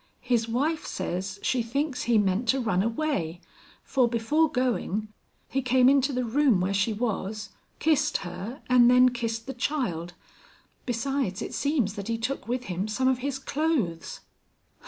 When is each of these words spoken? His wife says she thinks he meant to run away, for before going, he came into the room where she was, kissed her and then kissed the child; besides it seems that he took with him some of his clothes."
His 0.23 0.49
wife 0.49 0.83
says 0.87 1.37
she 1.43 1.61
thinks 1.61 2.01
he 2.05 2.17
meant 2.17 2.47
to 2.47 2.59
run 2.59 2.81
away, 2.81 3.39
for 3.83 4.07
before 4.09 4.51
going, 4.51 5.09
he 5.47 5.61
came 5.61 5.87
into 5.87 6.11
the 6.11 6.25
room 6.25 6.59
where 6.59 6.73
she 6.73 6.91
was, 6.91 7.49
kissed 7.77 8.17
her 8.25 8.63
and 8.67 8.89
then 8.89 9.09
kissed 9.09 9.45
the 9.45 9.53
child; 9.53 10.13
besides 10.87 11.39
it 11.43 11.53
seems 11.53 11.93
that 11.93 12.07
he 12.07 12.17
took 12.17 12.47
with 12.47 12.63
him 12.63 12.87
some 12.87 13.07
of 13.07 13.19
his 13.19 13.37
clothes." 13.37 14.21